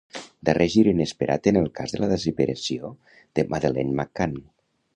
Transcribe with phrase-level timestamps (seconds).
[0.47, 2.91] Darrer gir inesperat en el cas de la desaparició
[3.41, 4.35] de Madeleine McCann